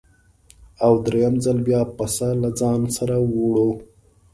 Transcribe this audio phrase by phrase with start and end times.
[0.85, 3.69] او درېیم ځل بیا پسه له ځانه سره وړو.